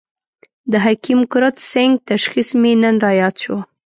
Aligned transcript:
د 0.71 0.73
حکیم 0.85 1.19
کرت 1.31 1.55
سېنګ 1.71 1.93
تشخیص 2.09 2.49
مې 2.61 2.71
نن 2.81 2.95
را 3.03 3.11
ياد 3.21 3.35
شو. 3.43 3.57